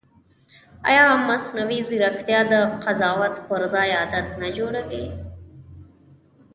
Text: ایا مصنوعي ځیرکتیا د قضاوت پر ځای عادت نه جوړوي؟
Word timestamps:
ایا 0.89 1.05
مصنوعي 1.27 1.79
ځیرکتیا 1.89 2.39
د 2.51 2.53
قضاوت 2.83 3.35
پر 3.47 3.61
ځای 3.73 3.89
عادت 3.99 4.27
نه 4.41 4.49
جوړوي؟ 4.57 5.05